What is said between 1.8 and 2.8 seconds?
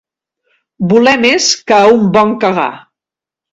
a un bon cagar.